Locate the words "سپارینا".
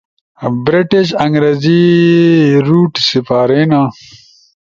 3.09-3.81